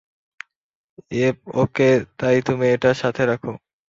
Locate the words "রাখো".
3.25-3.51